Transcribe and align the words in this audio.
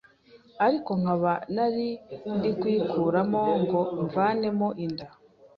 ariko 0.65 0.91
nkaba 0.99 1.33
nari 1.55 1.87
ndikuyikuramo 2.35 3.43
ngo 3.63 3.79
mvanemo 4.03 4.67
inda 4.85 5.07